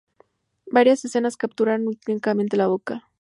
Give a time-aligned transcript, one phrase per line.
[0.65, 3.03] Varias escenas capturan únicamente la boca.